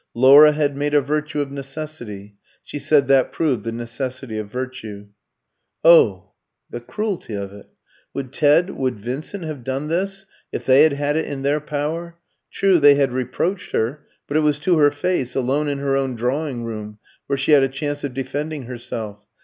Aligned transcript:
"Laura 0.15 0.51
had 0.51 0.75
made 0.75 0.95
a 0.95 0.99
virtue 1.01 1.41
of 1.41 1.51
necessity. 1.51 2.35
She 2.63 2.79
said 2.79 3.07
that 3.07 3.31
proved 3.31 3.63
the 3.63 3.71
necessity 3.71 4.39
of 4.39 4.49
virtue." 4.49 5.09
Oh, 5.85 6.31
the 6.71 6.81
cruelty 6.81 7.35
of 7.35 7.53
it! 7.53 7.67
Would 8.15 8.33
Ted, 8.33 8.71
would 8.71 8.99
Vincent, 8.99 9.43
have 9.43 9.63
done 9.63 9.89
this 9.89 10.25
if 10.51 10.65
they 10.65 10.81
had 10.81 10.93
had 10.93 11.17
it 11.17 11.25
in 11.25 11.43
their 11.43 11.59
power? 11.61 12.17
True, 12.49 12.79
they 12.79 12.95
had 12.95 13.11
reproached 13.13 13.73
her; 13.73 14.07
but 14.25 14.37
it 14.37 14.39
was 14.39 14.57
to 14.61 14.79
her 14.79 14.89
face, 14.89 15.35
alone 15.35 15.67
in 15.67 15.77
her 15.77 15.95
own 15.95 16.15
drawing 16.15 16.63
room, 16.65 16.97
where 17.27 17.37
she 17.37 17.51
had 17.51 17.61
a 17.61 17.69
chance 17.69 18.03
of 18.03 18.15
defending 18.15 18.63
herself. 18.63 19.27